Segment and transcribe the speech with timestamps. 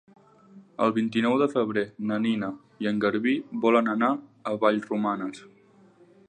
[0.85, 2.49] El vint-i-nou de febrer na Nina
[2.85, 3.35] i en Garbí
[3.67, 4.11] volen anar
[4.53, 5.45] a Vallromanes.